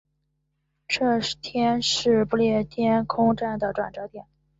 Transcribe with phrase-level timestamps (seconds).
[0.87, 4.25] 这天是不列颠空战的转折点。